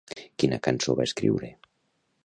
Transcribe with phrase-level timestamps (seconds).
[0.43, 1.55] Quina cançó va escriure?